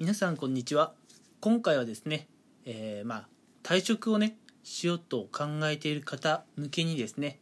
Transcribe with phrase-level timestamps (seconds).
[0.00, 0.94] 皆さんこんにちは。
[1.40, 2.26] 今回はですね、
[2.64, 3.28] えー、まあ
[3.62, 7.38] 退職をねしようと考えている方向けにですね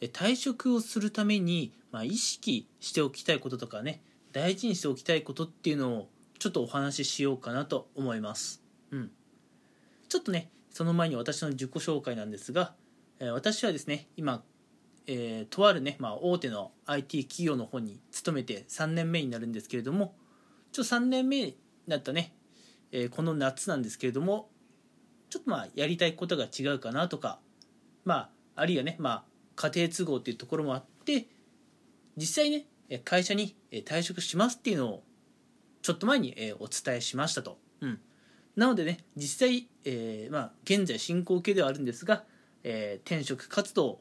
[0.00, 6.08] 退職をするために、まあ、意識しておきたいこととかね大事にしておきたいことっていうのを
[6.38, 8.62] ちょっとお話ししようかなと思います。
[8.92, 9.10] うん。
[10.08, 12.72] ちょっとねその前に私の自己紹介なんですが、
[13.18, 14.44] えー、私はですね今
[15.08, 20.14] えー、とあるね、まあ、大手の IT 企業の方に勤めて3年目になるんですけれども
[20.70, 21.54] ちょ3年目
[21.86, 22.32] なったね、
[22.92, 24.48] えー、この夏なんですけれども
[25.30, 27.38] ちょっとまあやりたいことが違うかなとか
[28.04, 31.26] まああるいはね、まあ、家庭都合っていうところもあって
[32.16, 32.66] 実際ね
[33.04, 35.02] 会社に退職しますっていうのを
[35.82, 37.58] ちょっと前にお伝えしましたと。
[37.80, 38.00] うん、
[38.56, 42.24] なのでね実際、えー、まあ、現在進行形ではあるんですが、
[42.64, 44.00] えー、転職活動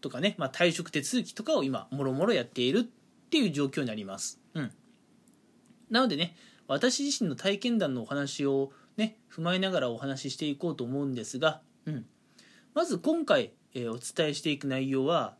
[0.00, 2.82] とかね、まあ、退職手続きとかを今もろもろやっているっ
[3.30, 4.40] ていう状況になります。
[4.54, 4.70] うん、
[5.90, 6.36] なのでね
[6.68, 12.06] 私自身の体験談のお話をね踏まえながらお話ししていこうと思うんですが、うん、
[12.74, 15.36] まず今回、え、お伝えしていく内容は、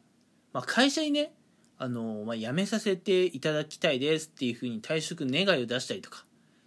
[0.53, 1.33] まあ、会社にね
[1.79, 6.25] あの、まあ、辞めさせていただきたいですっていうふうに退職願いを出したりとか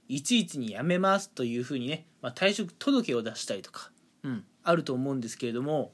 [0.08, 3.92] いついつに辞めますというふうにね、まあ、退職届を出したりとか、
[4.24, 5.92] うん、あると思うんですけれども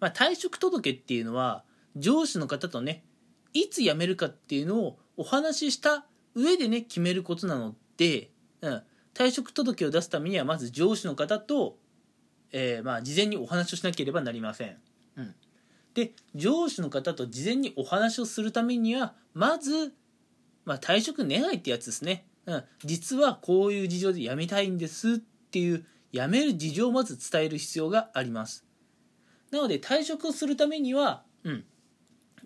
[0.00, 1.64] まあ、退職届っていうのは
[1.96, 3.04] 上司の方とね
[3.52, 8.82] いつ辞めるかっていうのをお話しした上でね決めることなので、うん、
[9.14, 11.76] 退職届を出すためにはまず上司の方と、
[12.52, 14.76] えー、まあ事前にお話をしなければなりません。
[15.16, 15.34] うん、
[15.94, 19.92] で上司の方と事前にお話をするためにはまず、
[20.64, 28.64] まあ、退職願ってやつですね、うん、実はこういう事情で辞めたいんですっていう辞める事情をまず伝える必要があります。
[29.50, 31.64] なので退職をするためには、うん、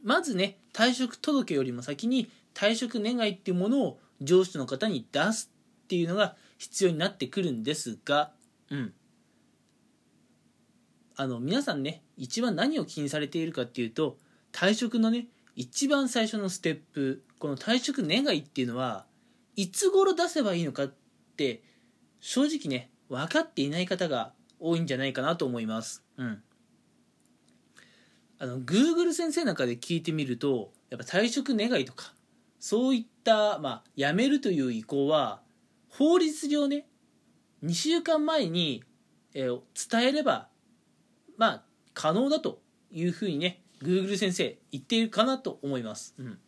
[0.03, 5.51] まずね退職届よりも先に退職願いっていうものを上司の方に出す
[5.85, 8.33] っていうのが必要になってくるんですが、
[8.71, 8.93] うん、
[11.17, 14.19] あの皆さんね一番何を気にされているかっていうと
[14.53, 19.07] 退職のね一番最初のステップこの退職願いっていうのは
[19.57, 20.95] いつ頃出せばいいのかっ
[21.37, 21.63] て
[22.21, 26.03] 正直ね分かっていない方が多いんじゃないかなと思います。
[26.17, 26.43] うん
[28.39, 32.13] あの Google 先生なんかで聞いてみるとやっぱ退職願いとか
[32.63, 35.43] そういった、まあ、辞めるという意向は
[35.89, 36.87] 法律上ね
[37.65, 38.85] 2週間前に、
[39.35, 40.47] えー、伝えれば
[41.37, 41.63] まあ
[41.93, 42.61] 可能だと
[42.93, 46.39] いうふうにね Google 先生言っているかなと思います、うん、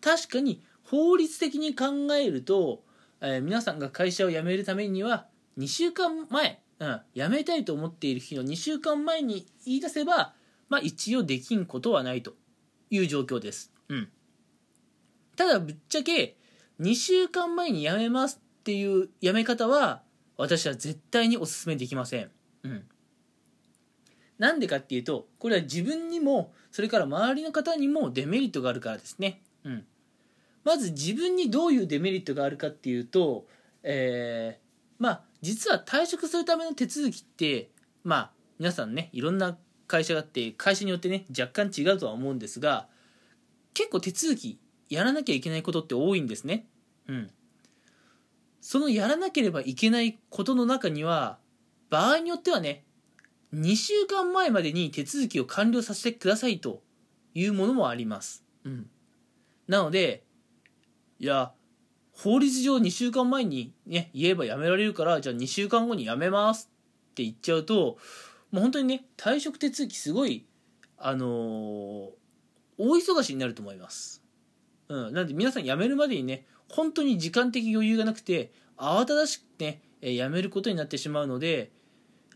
[0.00, 2.82] 確かに法律的に考えると、
[3.20, 5.26] えー、皆さんが会社を辞めるためには
[5.58, 10.32] 2週間前、うん、辞めたいと思っている日の2週間前に言い出せば
[10.70, 12.32] まあ一応できんことはないと
[12.88, 13.70] いう状況です。
[13.90, 14.08] うん。
[15.36, 16.36] ただぶっちゃけ
[16.80, 20.02] 2週間前に辞めますっていう辞め方は
[20.36, 22.30] 私は絶対にお勧めできません。
[22.64, 22.84] うん。
[24.38, 29.42] なんでかっていうとこれは自分にもそれから周りの方にもデメリットがあるからですね。
[29.64, 29.84] うん。
[30.64, 33.46] まず自分にどういうデメリットがあるかっていうと、
[33.82, 37.70] えー、まあ実は退職するための手続きって
[38.02, 42.88] まあ皆さんねいろんな会社があって会社によってね若干違うとは思うんですが
[43.74, 44.58] 結構手続き
[44.94, 46.66] やらなきゃいけないことって多いんですね。
[47.08, 47.30] うん。
[48.60, 51.38] そのやらなければいけないことの中には
[51.90, 52.84] 場合によってはね
[53.52, 56.82] 2週間前までに手続きを完了させてくださいと
[57.34, 58.44] いうものもあります。
[58.64, 58.88] うん。
[59.68, 60.24] なので
[61.18, 61.52] いや
[62.12, 66.70] 法律上2週間前にね言えばやめられるからじゃあ2週間後に辞めます
[67.10, 67.98] って言っちゃうと
[68.50, 70.46] もう本当にね退職手続きすごい
[70.96, 71.28] あのー、
[72.78, 74.23] 大忙しになると思います。
[74.88, 81.70] うん、なんで皆さん辞めるまでにね本当に時間的余裕がなくて慌ただしくね辞めることになってしまうので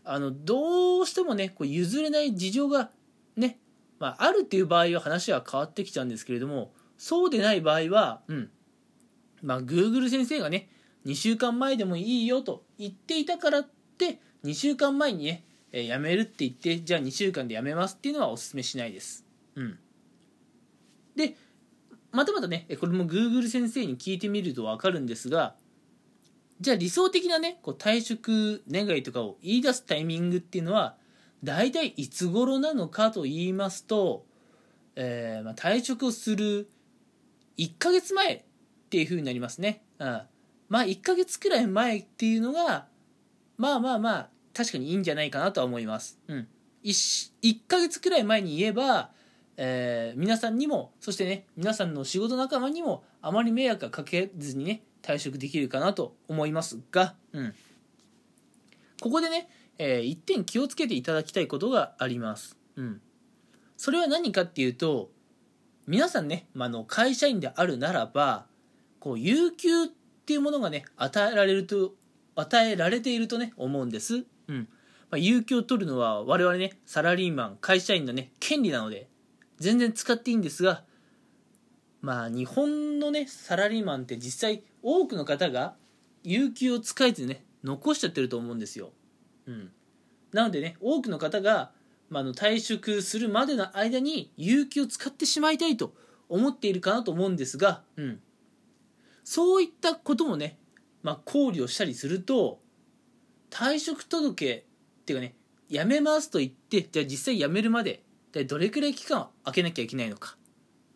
[0.03, 2.89] あのどうしてもねこう譲れない事情が
[3.35, 3.59] ね、
[3.99, 8.49] まあ、あるっていう場合は話は変わってきちゃうんですけれどもそうでない場合は、うん。
[9.41, 10.69] まあ、Google 先生がね
[11.05, 13.67] 2週間前でもいいよと言っていたからっ
[13.97, 19.25] て2週間前にねえ、辞めるって言ってじゃあ2週間で辞めますっていうのはお勧めしないです。
[19.55, 19.79] うん、
[21.15, 21.35] で
[22.11, 25.55] またまたねこれも Google 先生に聞いてみると分かるんですが
[26.59, 30.95] じゃあ理想的なねこう退職願いとかを言い出すタイミングっていうのは
[31.43, 34.25] 大体いつ頃なのかと言いますと、
[34.95, 36.69] えー、まあ、退職をする
[37.57, 38.41] 1ヶ月前っ
[38.89, 39.83] ていうふうになりますね。
[39.99, 40.21] うん、
[40.67, 42.87] まあ1ヶ月くらい前っていうのが
[43.57, 46.17] まあまあまあ確かにいいんじゃないかなとは思います。
[46.27, 46.47] うん。
[46.83, 49.11] 1, 1ヶ月くらい前に言えば、
[49.61, 57.53] えー、皆さんにもそしてね皆さんの仕事仲間にもあまり迷惑がかけずにね退職できるかなと思いますが、うん、
[59.01, 62.55] ここでね、えー、一点気をつけていただきたいことがあります。
[62.77, 63.01] うん、
[63.75, 65.09] それは何かっていうと
[65.87, 68.45] 皆さんね、まあの会社員であるならば
[69.01, 69.87] こう有給っ
[70.25, 71.95] ていうものがね与えられると
[72.35, 74.23] 与えられているとね思うんです。
[74.47, 74.69] うん
[75.11, 79.09] まあ、有給を取るのは我々ねサラリーマン会社員のね権利なので
[79.59, 80.83] 全然使っていいんですが
[82.01, 85.75] まあ日本のねサラリーマンって実際多くの方が
[86.23, 88.91] 有給を使えずね残しちゃってると思うんですよ。
[89.47, 89.71] うん、
[90.31, 91.71] なのでね多くの方が、
[92.09, 95.93] まあ、の退職するまでの間に有給を使ってしまいたいと
[96.29, 98.21] 思っているかなと思うんですが、うん、
[99.23, 100.57] そういったこともね、
[101.03, 102.59] まあ、考慮したりすると
[103.49, 104.65] 退職届
[105.01, 105.35] っていうかね
[105.69, 110.37] 辞めますと言ってじゃあ実際辞めるまででどれくらい期間空けなきゃいけないのか？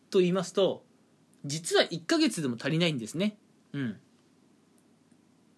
[0.09, 0.85] と言いますと
[1.45, 3.37] 実は1ヶ月でも足りないんですね。
[3.73, 3.99] うん、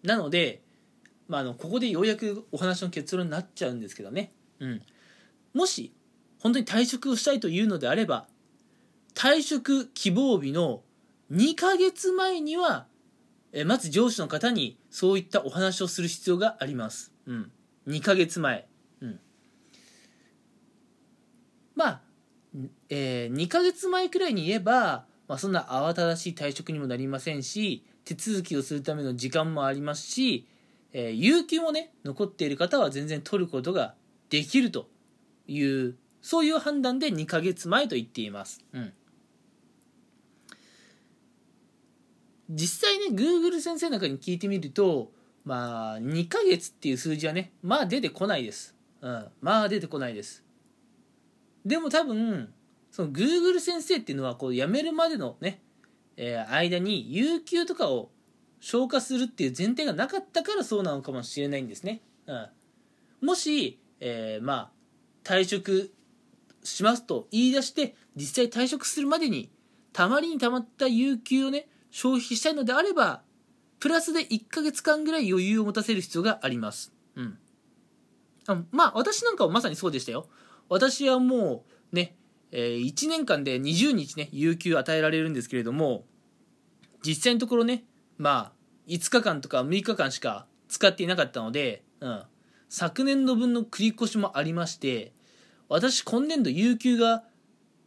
[0.03, 0.61] なので、
[1.27, 4.81] まあ、あのここでようやくお話の結論になっちゃうんですけどね、うん、
[5.53, 5.93] もし
[6.39, 8.27] 本当に退職をしたいというのであれば
[9.15, 10.83] 退職希望日の
[11.31, 12.87] 2ヶ月前には
[13.51, 17.51] えまず上司の方にそういったお話をする必要があります、うん、
[17.87, 18.67] 2ヶ月前、
[19.01, 19.19] うん、
[21.73, 22.01] まあ、
[22.89, 30.47] えー、2ヶ月前くらいに言えば、まあ、そんな慌ただしい退職にもなりませんし手続きをするための時間もありますし、
[30.93, 33.95] えー、有給もね残っている方は全然取ることが
[34.29, 34.87] できると
[35.47, 38.93] いうそういう判断で2ヶ月前と言っています、うん、
[42.49, 45.11] 実際ね Google 先生なんかに聞いてみると
[45.43, 50.44] まあ2ヶ月っていう数字はねまあ出てこないです、うん、まあ出てこないです。
[51.65, 52.53] でも多分
[52.91, 55.61] その Google 先生っていうのはこう辞めるまでのね
[56.17, 58.09] えー、間に有給とかを
[58.59, 62.01] 消化するっていう前提がなかったからそうなのかもしれないんですね。
[62.25, 62.47] うん、
[63.27, 64.71] もし、えー、まあ
[65.23, 65.93] 退職
[66.63, 69.51] しますと言い出して実際退職するまでに
[69.93, 73.21] たまりにたまった有給をね消費したいのであれば
[73.79, 76.93] プラスで1ヶ月間ぐらい余裕を持たせる必要があります。
[77.15, 77.37] うん。
[78.47, 80.27] あまあ私なんかはまさにそうでしたよ。
[80.69, 82.15] 私はもうね
[82.57, 86.05] えー、1年間で20日ね有給与えられるんですけれども
[87.05, 87.83] 実際のところね
[88.17, 88.51] まあ
[88.87, 92.23] 5日間とか6日間しか使っていなかったので、うん、
[92.69, 95.11] 昨年度分の繰り越しもありまして
[95.67, 97.23] 私今年度有給が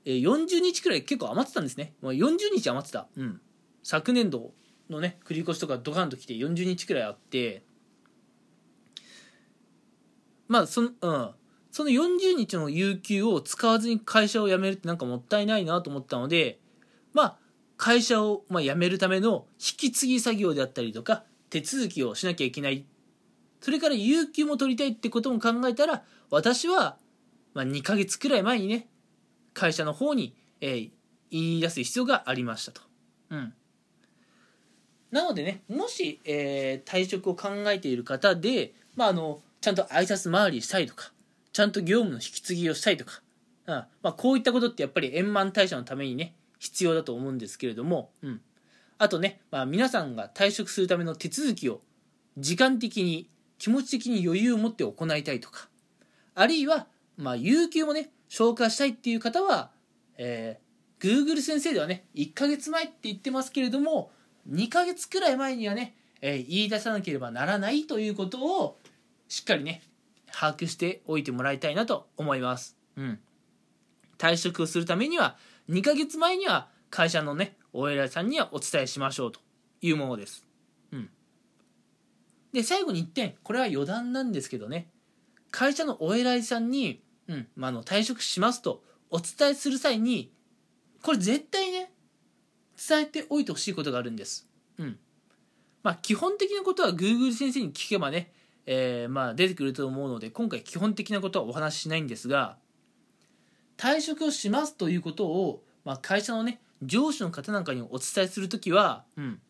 [0.04, 3.40] 40日くらい結構余ってたんですね、まあ、40日余ってた、うん、
[3.82, 4.52] 昨年度
[4.90, 7.62] のね繰り越しとかドカンときて40日くらいあって
[10.46, 11.30] まあそのうん。
[11.70, 16.58] その40日の有給を使わずに会社を辞めるってなんかもったいないなと思ったので、
[17.12, 17.38] まあ、
[17.76, 22.84] 会社をま辞めるための引き継ぎ作業であったりとか、手続きをしなきゃいけない。
[23.60, 26.96] それから有給も取りたいってことも考えたら、私は、
[27.54, 28.88] まあ2ヶ月くらい前にね、
[29.54, 30.90] 会社の方に、えー、
[31.30, 32.82] 言い出す必要がありましたと。
[33.30, 33.54] うん。
[35.10, 41.12] なのでね、もし、えー、退職を考えている方で、まあ、あの、ちゃんと挨拶回りしたいとか、
[41.58, 43.20] ちゃんと業務の引き継ぎをしたいとか、
[43.66, 48.40] うんまあ、こういったことってやっぱり円満退社のためにね必要だと思うんですけれども、うん、
[48.96, 51.80] あとね、まあ、皆さんが退職するための手続きを
[52.36, 53.28] 時間的に
[53.58, 55.68] 気持ち的に余裕を持って行いたいとか。
[56.36, 59.72] あるいは、まあ、有給もね消化したいっていう方は、
[60.16, 64.12] えー、Google 先生ではね1ヶ月前って言ってますけれども
[64.48, 68.78] 2ヶ月くらい前にはね、えー、言い出さなければならないということを
[69.26, 69.82] しっかりね
[70.32, 72.76] 把握しておいてもらいたいなと思います。
[72.96, 73.20] うん。
[74.18, 75.36] 退職をするためには、
[75.68, 79.40] 2ヶ月前には会社のね、お偉いさんにはお伝えしましょうと
[79.80, 80.46] いうものです。
[80.92, 81.10] うん。
[82.52, 84.90] で、最後に1点、これは余談なんですけどね、
[85.50, 90.32] 会社のお偉いさんに、うん、まあ、の退職しますとお伝えする際に、
[91.02, 91.92] これ絶対ね、
[92.88, 94.48] 伝えておいてほしいことがあるんです。
[94.78, 94.98] うん。
[95.82, 98.32] まあ、基本的なことは Google 先生に聞けばね、
[98.70, 102.58] えー、まあ出てくると思うので今回基本的なことはお話ししないんですが
[103.78, 109.40] 退職をしますということを、まあ、会社のね上司の方なんかにお伝えする時は、うん、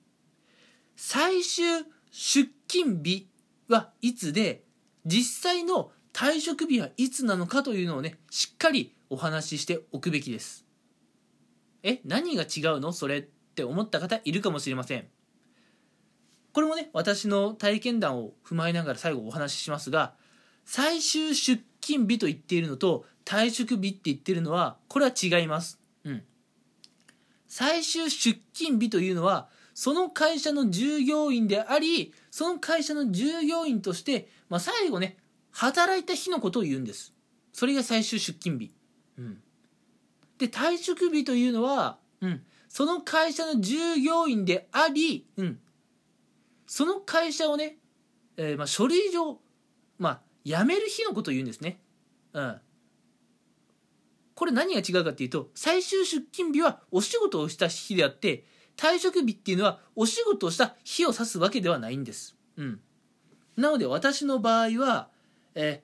[0.94, 1.64] 最終
[2.12, 3.26] 出勤日
[3.68, 4.62] はいつで
[5.04, 10.64] 実際の退職日はいつなのかというのをねしっかりお話ししておくべきです。
[11.82, 12.92] え何が違うの？
[12.92, 15.06] それって思った方いるかもしれません
[16.52, 20.14] これもね私の体験談を踏まえながら最後お話ししますが
[20.64, 26.22] 最終出勤日と言っているのと退職日って言ってるのはこれは違います、うん、
[27.46, 35.18] 最終出勤日というのはその会社の従業員でありその会社の従業員として、まあ、最後ね
[35.52, 37.14] 働いた日のことを言うんです。
[37.52, 38.72] それが最終出勤日、
[39.18, 39.38] うん、
[40.38, 45.58] で退職日というのは、うん、その会社の従業員であり、うん、
[46.68, 47.78] その会社をね、
[48.36, 49.40] えー、まあ、書類上、
[49.98, 51.80] まあ、辞める日のことを言うんですね。
[52.34, 52.60] うん。
[54.34, 58.44] これ何が違うかっていうと、最終出勤日はお仕事をした日であって、
[58.76, 62.36] 退職日っていうのはお仕事をした日を指すわけではないんです。
[62.56, 62.80] うん。
[63.56, 65.08] なので私の場合は、
[65.54, 65.82] え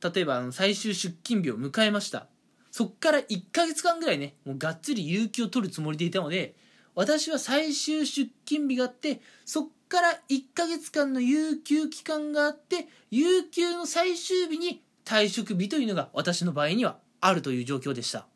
[0.00, 2.28] ー、例えば最終出勤日を迎えました。
[2.70, 6.54] そっから1ヶ月間ぐらいね、もうがっつり有給を取るつもりでいたので、
[6.94, 18.26] 私は最終出勤日があって、そっから1ヶ月間の有給期間があって、有給の最終日に退職日というのが私の場合にはあるという状況でした。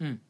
[0.00, 0.20] うん。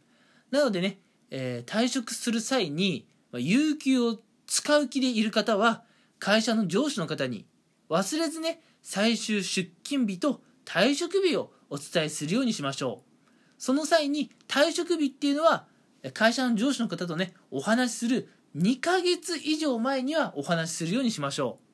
[0.51, 0.99] なのでね、
[1.31, 5.85] えー、退職する際に、有給を使う気でいる方は、
[6.19, 7.47] 会社の上司の方に
[7.91, 13.31] 忘れずね、最終出勤日と退職日をお伝えするようにしましょう。
[13.59, 15.67] その際に退職日っていうのは、
[16.15, 21.67] 会社の上司の方とね、お話しする2ヶ月以上前にはお話しするようにしましょう。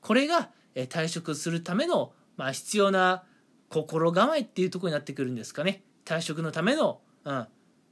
[0.00, 3.22] これが退職するための、まあ、必要な
[3.68, 5.82] 心構えっていうとこになってくるんですかね。
[6.04, 7.46] 退職のための、うん、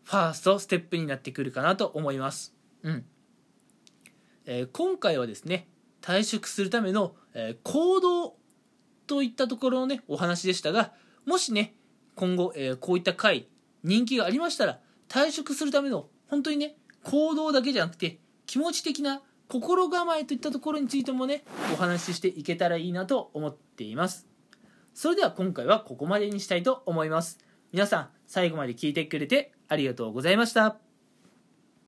[0.05, 2.55] ファーストステップになってくるかなと思います。
[2.83, 3.05] うん。
[4.47, 5.69] えー、今回はですね、
[6.01, 8.35] 退職するための、えー、行動
[9.07, 10.93] といったところのね、お話でしたが、
[11.25, 11.75] もしね、
[12.17, 13.47] 今後、えー、こういった回、
[13.85, 24.27] 人気がありましたら、退職するための、本当にね、行動だけじゃなくて気持ち的な心構えといったところについてもねお話ししていけたらいいなと思っています。
[24.95, 27.39] それでは今回はここまでにしたいと思います。
[27.73, 30.92] 皆さん最後まで聞いてくれてありがとうございました。